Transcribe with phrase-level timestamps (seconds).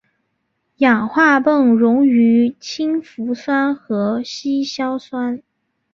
[0.77, 5.43] 氟化汞溶于氢氟酸和稀硝酸。